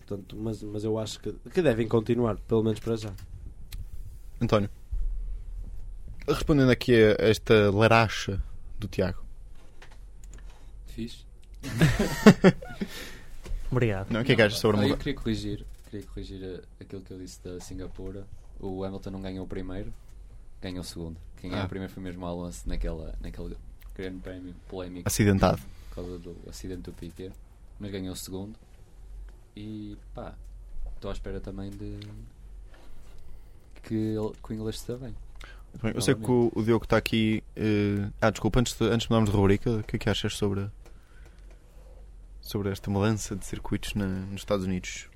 [0.00, 3.10] portanto, mas, mas eu acho que, que devem continuar, pelo menos para já.
[4.38, 4.68] António,
[6.28, 8.42] respondendo aqui a esta laracha
[8.78, 9.24] do Tiago,
[10.88, 11.24] Fiz.
[13.72, 14.10] Obrigado.
[14.10, 17.00] não, o que é que achas sobre a Eu queria corrigir, queria corrigir eh, aquilo
[17.00, 18.26] que eu disse da Singapura.
[18.60, 19.92] O Hamilton não ganhou o primeiro,
[20.60, 21.16] ganhou o segundo.
[21.38, 21.66] Quem ganhou Ah.
[21.66, 23.56] o primeiro foi mesmo o Alonso naquela, naquele
[23.94, 25.60] grande prémio polémico acidentado?
[25.88, 27.32] por causa do acidente do Piquet.
[27.78, 28.54] Mas ganhou o segundo.
[29.56, 30.34] E pá,
[30.94, 31.98] estou à espera também de
[33.82, 35.14] que, ele, que o inglês esteja bem.
[35.82, 37.42] Bem, Eu sei que o, o Diogo está aqui.
[37.56, 40.36] eh, Ah, desculpa, antes de, antes de mudarmos de rubrica, o que é que achas
[40.36, 40.68] sobre,
[42.40, 45.08] sobre esta mudança de circuitos na- nos Estados Unidos?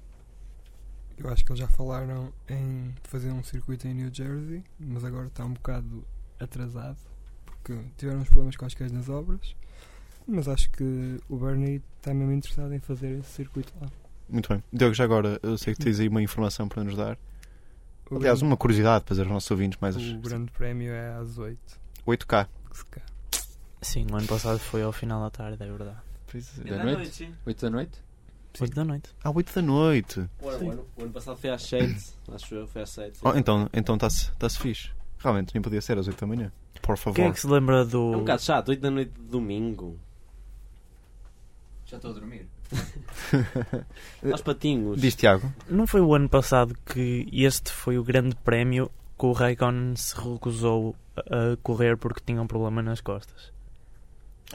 [1.17, 5.27] Eu acho que eles já falaram em fazer um circuito em New Jersey, mas agora
[5.29, 6.05] está um bocado
[6.41, 6.99] atrasado
[7.47, 9.55] porque tiveram uns problemas quaisquer nas obras.
[10.27, 13.89] Mas acho que o Bernie está mesmo interessado em fazer esse circuito lá.
[14.29, 14.63] Muito bem.
[14.73, 17.17] Diogo, já agora, eu sei que tens aí uma informação para nos dar.
[18.11, 21.39] O Aliás, grande- uma curiosidade para os nossos ouvintes mais o grande prémio é às
[21.39, 21.59] 8.
[22.07, 22.49] 8K.
[22.71, 23.09] que se calhar.
[23.83, 25.99] Sim, o ano passado foi ao final da tarde, é verdade.
[26.65, 27.33] Da noite?
[27.47, 28.03] 8 da noite?
[28.61, 29.11] 8 da noite.
[29.23, 30.29] Ah, 8 da noite.
[30.41, 31.97] O ano, o ano passado foi às 7,
[32.33, 33.19] acho eu, foi às 7.
[33.23, 34.91] Oh, então então está-se está-se fixe.
[35.19, 36.53] Realmente, nem podia ser às 8 da manhã.
[36.83, 37.17] Por favor.
[37.17, 38.13] Quem é que se lembra do.
[38.13, 39.99] É um bocado chato, 8 da noite de domingo.
[41.87, 42.49] Já estou a dormir.
[44.31, 45.01] Aos patinhos.
[45.01, 45.53] Diz Tiago.
[45.69, 50.15] Não foi o ano passado que este foi o grande prémio que o Raikkonen se
[50.17, 53.53] recusou a a correr porque tinha um problema nas costas?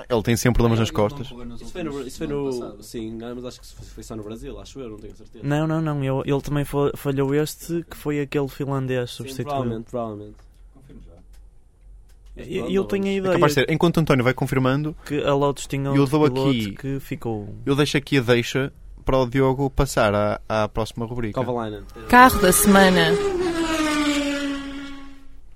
[0.10, 1.28] Ele tem sempre problemas nas costas.
[1.28, 2.02] Isso foi no.
[2.08, 5.16] Isso foi no sim, mas acho que foi só no Brasil, acho eu, não tenho
[5.16, 5.46] certeza.
[5.46, 6.04] Não, não, não.
[6.04, 9.50] eu- ele também fa- falhou este que foi aquele finlandês substituído.
[9.50, 10.36] provavelmente, provavelmente.
[10.74, 12.44] Confirmo já.
[12.44, 13.72] E eu tenho a É ideia capaz de ser.
[13.72, 17.00] Enquanto o António vai confirmando, que a Lotus tinha Eu um dou piloto aqui- que
[17.02, 17.54] ficou.
[17.66, 18.72] eu deixo aqui a deixa
[19.04, 21.34] para o Diogo passar à, à próxima rubrica.
[21.44, 21.82] Kovalainen.
[22.08, 23.08] Carro da semana.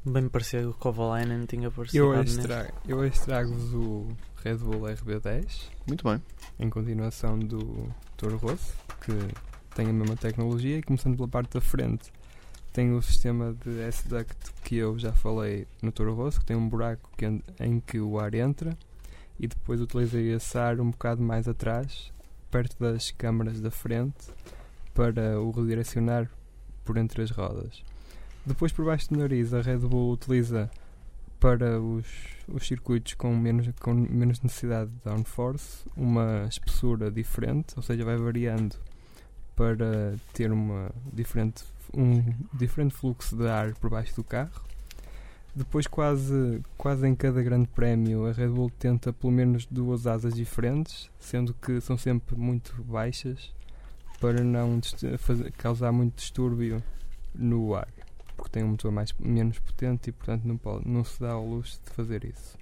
[0.05, 2.39] Bem me parecia que o Kovalainen tinha Eu parecido hoje
[2.85, 4.09] eu hoje trago-vos o
[4.43, 6.21] Red Bull RB10 Muito bem.
[6.59, 9.13] em continuação do Toro Rosso, que
[9.73, 12.11] tem a mesma tecnologia e começando pela parte da frente
[12.73, 16.67] tem o sistema de S-Duct que eu já falei no Toro Rosso, que tem um
[16.67, 17.25] buraco que
[17.63, 18.75] em que o ar entra
[19.39, 22.11] e depois utilizei esse ar um bocado mais atrás,
[22.49, 24.27] perto das câmaras da frente,
[24.93, 26.29] para o redirecionar
[26.83, 27.83] por entre as rodas.
[28.45, 30.69] Depois por baixo do nariz a Red Bull utiliza
[31.39, 32.05] para os,
[32.47, 38.17] os circuitos com menos, com menos necessidade de downforce uma espessura diferente, ou seja, vai
[38.17, 38.75] variando
[39.55, 42.21] para ter uma diferente, um
[42.53, 44.61] diferente fluxo de ar por baixo do carro.
[45.55, 50.33] Depois, quase, quase em cada grande prémio, a Red Bull tenta pelo menos duas asas
[50.33, 53.53] diferentes, sendo que são sempre muito baixas
[54.19, 54.79] para não
[55.19, 56.81] fazer- causar muito distúrbio
[57.35, 57.87] no ar,
[58.43, 61.47] porque tem um motor mais, menos potente e, portanto, não, pode, não se dá ao
[61.47, 62.57] luxo de fazer isso.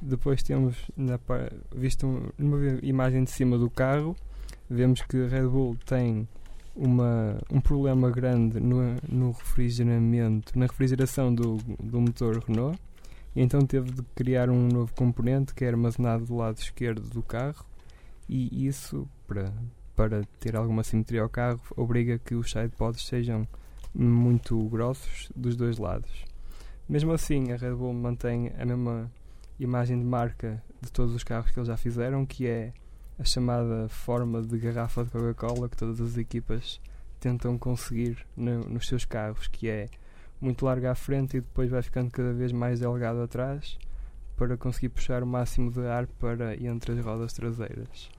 [0.00, 1.18] Depois temos, na,
[1.74, 4.14] visto um- numa imagem de cima do carro,
[4.68, 6.28] vemos que a Red Bull tem
[6.74, 12.78] uma, um problema grande no, no refrigeramento, na refrigeração do, do motor Renault,
[13.34, 17.22] e então teve de criar um novo componente que é armazenado do lado esquerdo do
[17.22, 17.64] carro,
[18.28, 19.50] e isso, para,
[19.94, 23.48] para ter alguma simetria ao carro, obriga que os sidepods sejam
[23.98, 26.10] muito grossos dos dois lados.
[26.88, 29.10] Mesmo assim, a Red Bull mantém a mesma
[29.58, 32.72] imagem de marca de todos os carros que eles já fizeram, que é
[33.18, 36.80] a chamada forma de garrafa de Coca-Cola que todas as equipas
[37.18, 39.88] tentam conseguir no- nos seus carros, que é
[40.40, 43.78] muito larga à frente e depois vai ficando cada vez mais delgado atrás
[44.36, 48.10] para conseguir puxar o máximo de ar para entre as rodas traseiras.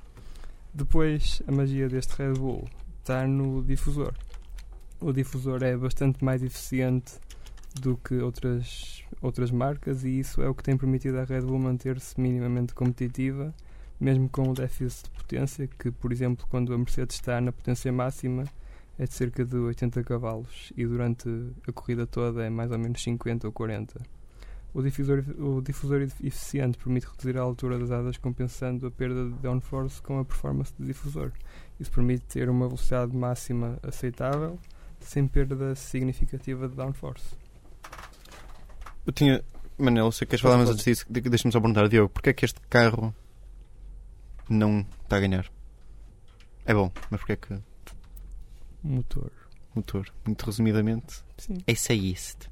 [0.73, 2.67] Depois, a magia deste Red Bull
[2.99, 4.13] está no difusor.
[4.99, 7.13] O difusor é bastante mais eficiente
[7.79, 11.59] do que outras, outras marcas e isso é o que tem permitido à Red Bull
[11.59, 13.53] manter-se minimamente competitiva,
[13.99, 17.91] mesmo com o déficit de potência, que, por exemplo, quando a Mercedes está na potência
[17.91, 18.45] máxima,
[18.97, 21.29] é de cerca de 80 cavalos e durante
[21.67, 24.01] a corrida toda é mais ou menos 50 ou 40.
[24.73, 29.35] O difusor, o difusor eficiente permite reduzir a altura das asas, compensando a perda de
[29.35, 31.31] downforce com a performance do difusor.
[31.79, 34.59] Isso permite ter uma velocidade máxima aceitável,
[34.99, 37.35] sem perda significativa de downforce.
[39.05, 39.43] Eu tinha.
[39.77, 42.33] Manel, sei que queres falar, mas antes disso, de- deixa-me só perguntar, Diogo, porquê é
[42.33, 43.13] que este carro
[44.49, 45.45] não está a ganhar?
[46.65, 47.59] É bom, mas porquê é que.
[48.83, 49.31] Motor.
[49.75, 51.57] Motor, muito resumidamente, Sim.
[51.67, 52.47] é essayist.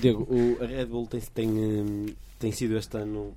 [0.00, 2.06] Diego, o, a Red Bull tem, tem, hum,
[2.38, 3.36] tem sido este ano,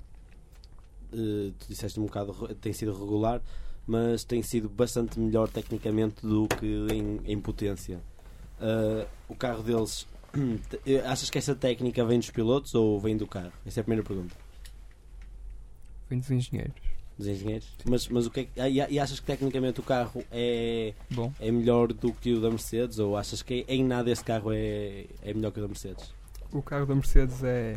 [1.12, 3.42] eh, tu disseste um bocado, tem sido regular,
[3.88, 7.98] mas tem sido bastante melhor tecnicamente do que em, em potência.
[8.60, 10.06] Ah, o carro deles,
[11.06, 13.52] achas que essa técnica vem dos pilotos ou vem do carro?
[13.66, 14.36] Essa é a primeira pergunta.
[16.08, 16.74] Vem dos engenheiros.
[17.16, 17.68] Dos engenheiros?
[17.84, 21.50] Mas, mas o que é e, e achas que tecnicamente o carro é, Bom, é
[21.50, 25.34] melhor do que o da Mercedes ou achas que em nada esse carro é, é
[25.34, 26.12] melhor que o da Mercedes?
[26.52, 27.76] o carro da Mercedes é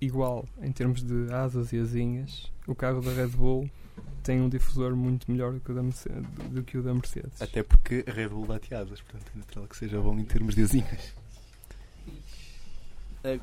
[0.00, 2.50] igual em termos de asas e asinhas.
[2.66, 3.70] O carro da Red Bull
[4.28, 6.28] tem um difusor muito melhor do que o da Mercedes.
[6.50, 7.40] Do que o da Mercedes.
[7.40, 10.54] Até porque a Red Bull dá teadas, portanto é natural que seja bom em termos
[10.54, 11.14] de asinhas.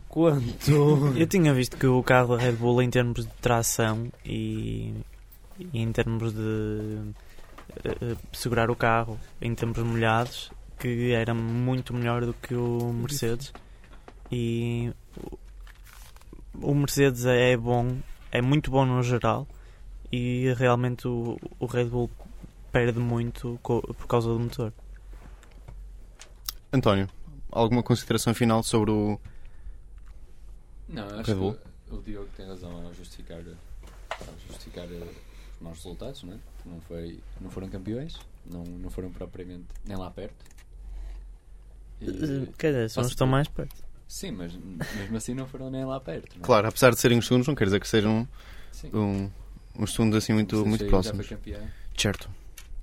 [0.08, 0.71] Quanto?
[1.17, 4.93] Eu tinha visto que o carro da Red Bull, em termos de tração e,
[5.58, 7.00] e em termos de
[7.84, 13.52] eh, segurar o carro em tempos molhados, que era muito melhor do que o Mercedes.
[14.32, 14.93] E
[16.54, 17.98] o Mercedes é bom,
[18.32, 19.48] é muito bom no geral,
[20.11, 22.09] e realmente o, o Red Bull
[22.71, 24.73] perde muito por causa do motor.
[26.71, 27.07] António,
[27.51, 29.19] alguma consideração final sobre o.
[30.89, 31.57] Não, Red acho Bull?
[31.87, 35.07] que o Diogo tem razão ao justificar, ao justificar eh,
[35.55, 36.37] os maus resultados, não é?
[36.65, 40.43] Não, foi, não foram campeões, não, não foram propriamente nem lá perto.
[42.01, 43.75] E- Quer dizer, são os que estão mais perto.
[44.07, 46.35] sim, mas mesmo assim não foram nem lá perto.
[46.35, 46.45] Não é?
[46.45, 48.27] Claro, apesar de serem os segundos, não quer dizer que sejam
[48.93, 49.29] um,
[49.77, 51.27] uns segundos assim muito, muito próximos.
[51.97, 52.29] Certo.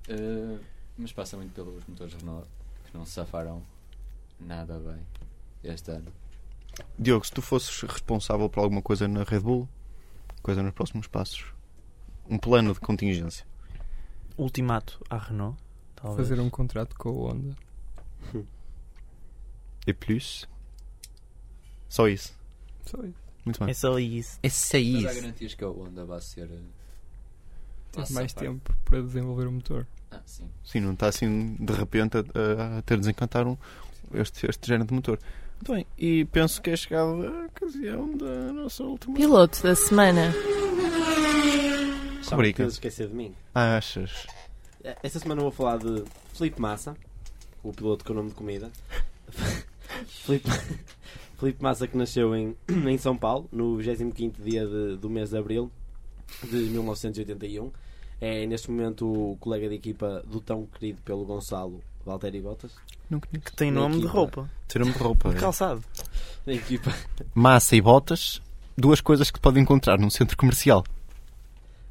[0.08, 0.58] Eh,
[0.98, 2.46] mas passa muito pelos motores Renault
[2.90, 3.62] que não se safaram
[4.38, 4.98] nada bem
[5.64, 6.12] este ano.
[6.98, 9.68] Diogo, se tu fosses responsável por alguma coisa na Red Bull,
[10.42, 11.44] coisa nos próximos passos,
[12.28, 13.46] um plano de contingência.
[14.36, 15.58] Ultimato à Renault,
[15.94, 16.28] talvez.
[16.28, 17.56] Fazer um contrato com a Honda.
[19.84, 20.48] E plus?
[21.88, 22.32] Só isso.
[22.86, 23.18] Só isso.
[23.44, 23.70] Muito bem.
[23.70, 24.38] É só isso.
[24.40, 25.08] É só Mas isso.
[25.08, 26.48] há garantias que a Honda vai ser.
[27.92, 29.86] Ter mais tempo para desenvolver o motor.
[30.10, 30.44] Ah, sim.
[30.64, 33.56] Sim, não está assim de repente a, a- a ter desencantar um,
[34.14, 35.18] este, este género de motor.
[35.56, 39.14] Muito bem, e penso que é chegada a ocasião da nossa última.
[39.14, 40.32] Piloto da semana.
[42.22, 43.34] Só que esquecer de mim.
[43.54, 44.26] Achas?
[44.82, 46.02] Eh, Esta semana vou falar de
[46.34, 46.96] Felipe Massa,
[47.62, 48.70] o piloto com o nome de comida.
[50.06, 50.48] Felipe,
[51.38, 55.36] Felipe Massa que nasceu em, em São Paulo, no 25 dia de- do mês de
[55.38, 55.70] Abril
[56.42, 57.70] de 1981.
[58.24, 62.70] É neste momento o colega de equipa do tão querido pelo Gonçalo Valtteri Bottas.
[63.42, 64.48] Que tem nome de roupa.
[64.68, 65.30] Ter-me de roupa.
[65.30, 65.40] De é.
[65.40, 65.82] calçado.
[66.46, 66.94] Na equipa,
[67.34, 68.40] Massa e botas,
[68.78, 70.84] duas coisas que se pode encontrar num centro comercial.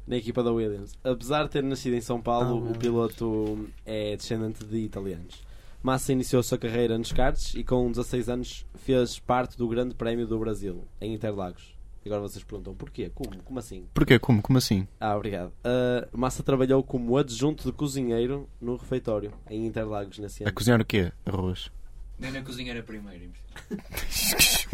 [0.06, 0.94] na equipa da Williams.
[1.04, 5.44] Apesar de ter nascido em São Paulo, meu o piloto é descendente de italianos.
[5.82, 9.94] Massa iniciou a sua carreira nos karts e com 16 anos fez parte do Grande
[9.94, 11.74] Prémio do Brasil, em Interlagos.
[12.04, 13.10] E agora vocês perguntam, porquê?
[13.14, 13.42] Como?
[13.42, 13.86] Como assim?
[13.94, 14.18] Porquê?
[14.18, 14.42] Como?
[14.42, 14.88] Como assim?
[14.98, 15.52] Ah, obrigado.
[15.64, 20.54] Uh, Massa trabalhou como adjunto de cozinheiro no refeitório, em Interlagos, nesse A ano.
[20.54, 21.12] cozinhar o quê?
[21.24, 21.70] Arroz.
[22.18, 23.30] Nem na cozinha era primeiro.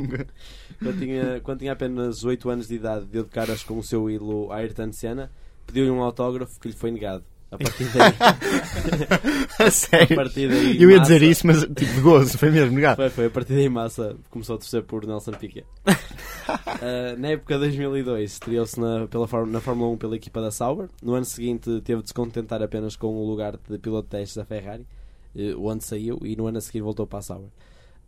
[0.78, 4.08] Quando tinha, quando tinha apenas 8 anos de idade, deu de caras com o seu
[4.08, 5.30] ídolo Ayrton Senna,
[5.66, 7.24] pediu-lhe um autógrafo que lhe foi negado.
[7.50, 8.12] A partir daí,
[9.58, 10.16] A a sério?
[10.16, 12.96] partir daí Eu ia Massa- dizer isso, mas tipo de gozo, foi mesmo negado.
[12.96, 13.26] Foi, foi.
[13.26, 15.64] A partir daí Massa começou a torcer por Nelson Piquet.
[15.86, 20.88] Uh, na época de 2002, estreou-se na, pela, na Fórmula 1 pela equipa da Sauber.
[21.02, 24.36] No ano seguinte, teve de se contentar apenas com o lugar de piloto de testes
[24.36, 24.86] da Ferrari,
[25.34, 27.48] uh, onde saiu, e no ano a seguir voltou para a Sauber.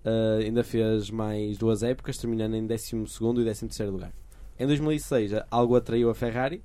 [0.04, 4.12] Uh, ainda fez mais duas épocas, terminando em 12 e 13 lugar.
[4.58, 6.62] Em 2006, algo atraiu a Ferrari,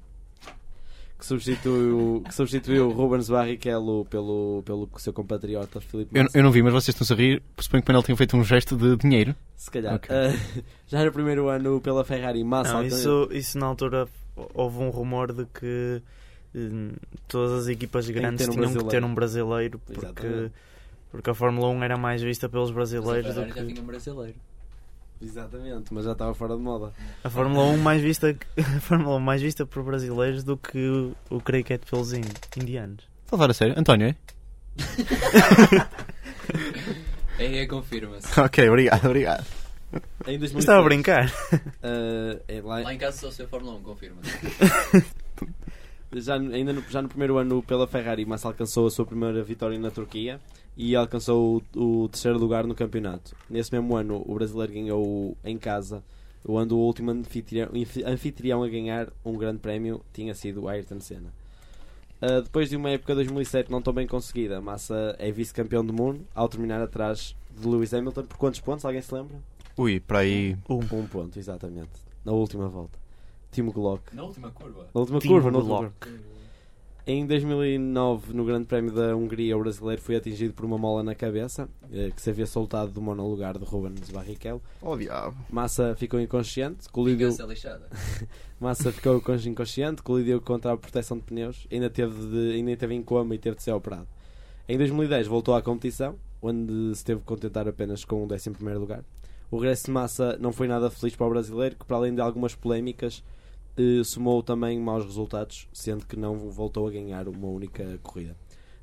[1.26, 6.62] que substituiu, que substituiu Rubens Barrichello pelo, pelo seu compatriota Filipe Eu, eu não vi,
[6.62, 7.42] mas vocês estão a rir.
[7.56, 9.36] Pressuponho que o Manel tinha feito um gesto de dinheiro.
[9.56, 9.96] Se calhar.
[9.96, 10.16] Ok.
[10.16, 14.08] Uh, já no primeiro ano pela Ferrari, Massa Não, isso, isso na altura
[14.54, 16.02] houve um rumor de que
[16.54, 16.92] hum,
[17.28, 19.08] todas as equipas que grandes um tinham que ter brasileiro.
[19.08, 20.52] um brasileiro porque, Exatamente.
[21.10, 23.68] porque a Fórmula 1 era mais vista pelos Mas a brasileiros do Ferrari já que
[23.74, 24.36] tinha um brasileiro.
[25.26, 26.94] Exatamente, mas já estava fora de moda.
[27.24, 31.16] a Fórmula 1 mais vista a Fórmula 1 mais vista por brasileiros do que o,
[31.30, 32.22] o cricket pelos in-
[32.58, 33.04] indianos.
[33.24, 33.74] Estou a falar a sério.
[33.78, 34.16] António, é?
[37.38, 38.40] É, é confirma-se.
[38.40, 39.46] ok, obrigado, obrigado.
[40.26, 41.26] Em 2006, Estava a brincar.
[41.84, 44.32] uh, é lá- Lá em casa só se a Fórmula 1, confirma-se.
[46.16, 49.44] já, no- ainda no, já no primeiro ano pela Ferrari, Massa alcançou a sua primeira
[49.44, 50.40] vitória na Turquia
[50.78, 53.36] e alcançou o, o terceiro lugar no campeonato.
[53.50, 56.04] Nesse mesmo ano, o brasileiro ganhou em casa,
[56.46, 61.34] quando o último anfitrião, anfi- anfitrião a ganhar um grande prémio tinha sido Ayrton Senna.
[62.22, 66.22] Uh, depois de uma época 2007 não tão bem conseguida, Massa é vice-campeão do mundo
[66.34, 68.24] ao terminar atrás de Lewis Hamilton.
[68.24, 68.86] Por quantos pontos?
[68.86, 69.36] Alguém se lembra?
[69.78, 70.56] Ui, para aí.
[70.70, 70.76] Um.
[70.80, 71.90] Um ponto, exatamente.
[72.24, 72.98] Na última volta.
[73.52, 74.16] Timo Glock.
[74.16, 74.88] Na última curva.
[74.94, 75.96] Na última Timo curva, na última Glock.
[76.00, 76.20] curva.
[77.08, 81.14] Em 2009, no Grande Prémio da Hungria, o brasileiro foi atingido por uma mola na
[81.14, 84.60] cabeça, eh, que se havia soltado do monolugar de Rubens Barrichello.
[84.82, 85.38] Oh, diabo.
[85.52, 87.28] Massa ficou inconsciente, colidiu.
[88.60, 92.96] Massa ficou con- inconsciente, colidiu contra a proteção de pneus, ainda teve, de, ainda teve
[92.96, 94.08] em coma e teve de ser operado.
[94.68, 99.04] Em 2010 voltou à competição, onde se teve que contentar apenas com o 11 lugar.
[99.52, 102.22] O regresso de Massa não foi nada feliz para o brasileiro, que para além de
[102.22, 103.24] algumas polémicas,
[103.78, 108.36] eh, somou também maus resultados, sendo que não voltou a ganhar uma única corrida.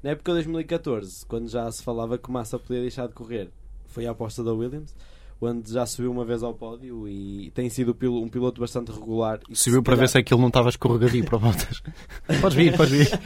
[0.02, 3.48] Na época de 2014, quando já se falava que Massa podia deixar de correr,
[3.86, 4.94] foi a aposta da Williams,
[5.40, 9.40] onde já subiu uma vez ao pódio e tem sido um piloto bastante regular.
[9.48, 11.82] E Subiu para ver se aquilo não estava escorregadio para voltas.
[12.40, 13.10] podes vir, podes vir.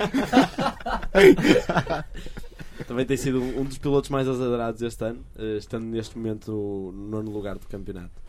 [2.86, 6.52] Também tem sido um um dos pilotos mais azarados este ano, eh, estando neste momento
[6.94, 8.25] no nono lugar do campeonato.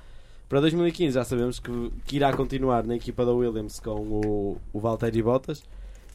[0.49, 4.79] Para 2015 já sabemos que, que irá continuar na equipa da Williams com o, o
[4.79, 5.63] Valtteri Bottas.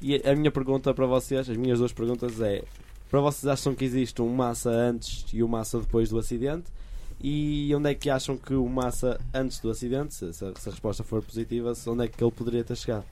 [0.01, 2.65] E a minha pergunta para vocês, as minhas duas perguntas é:
[3.11, 6.73] para vocês acham que existe um Massa antes e um Massa depois do acidente?
[7.21, 11.05] E onde é que acham que o Massa antes do acidente, se, se a resposta
[11.05, 13.05] for positiva, onde é que ele poderia ter chegado?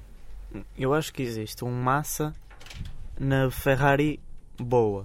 [0.77, 2.35] Eu acho que existe um Massa
[3.19, 4.19] na Ferrari
[4.59, 5.05] boa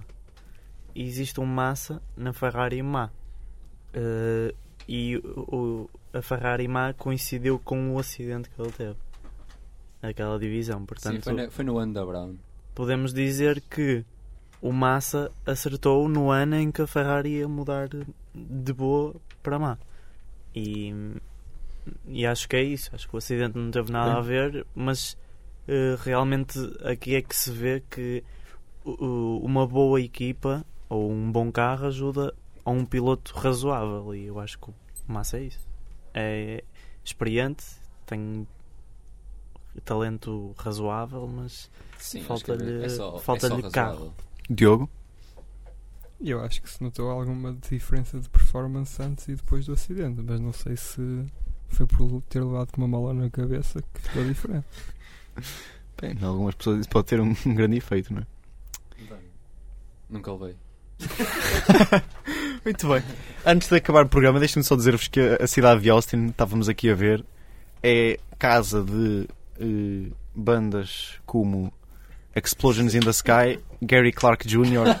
[0.94, 3.10] e existe um Massa na Ferrari má.
[3.92, 4.54] Eh,
[4.88, 8.96] e o, a Ferrari má coincidiu com o acidente que ele teve.
[10.02, 10.80] Aquela divisão.
[10.80, 12.34] Sim, Portanto, foi, na- foi no ano da Brown.
[12.74, 14.04] podemos dizer que
[14.62, 17.88] o Massa acertou no ano em que a Ferrari ia mudar
[18.34, 19.78] de boa para má.
[20.54, 20.94] E,
[22.06, 22.90] e acho que é isso.
[22.94, 25.16] Acho que o acidente não teve nada a ver, mas
[25.68, 28.22] eh, realmente aqui é que se vê que
[28.84, 32.32] o- uma boa equipa ou um bom carro ajuda
[32.66, 34.14] a um piloto razoável.
[34.14, 34.74] E eu acho que o
[35.08, 35.66] Massa é isso.
[36.12, 36.62] É
[37.04, 37.64] experiente,
[38.04, 38.46] tem
[39.84, 41.70] talento razoável, mas
[42.26, 44.12] Falta-lhe- é só, falta-lhe é carro.
[44.50, 44.90] Diogo?
[46.20, 50.22] E eu acho que se notou alguma diferença de performance antes e depois do acidente,
[50.22, 51.26] mas não sei se
[51.68, 54.66] foi por ter levado com uma mala na cabeça que ficou diferente.
[56.00, 58.26] Bem, em algumas pessoas isso pode ter um, um grande efeito, não é?
[60.08, 60.56] Nunca levei.
[62.66, 63.00] Muito bem.
[63.46, 66.90] Antes de acabar o programa, deixem-me só dizer-vos que a cidade de Austin, estávamos aqui
[66.90, 67.24] a ver,
[67.80, 69.28] é casa de
[69.60, 71.72] eh, bandas como
[72.34, 74.98] Explosions in the Sky, Gary Clark Jr.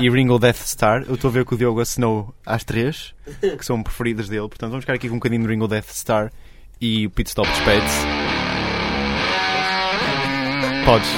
[0.00, 1.04] e Ringo Death Star.
[1.06, 4.48] Eu estou a ver que o Diogo assinou às três, que são preferidas dele.
[4.48, 6.32] Portanto, vamos ficar aqui com um bocadinho de Ringo Death Star
[6.80, 8.06] e o Pit Stop despede-se.
[10.86, 11.10] Podes.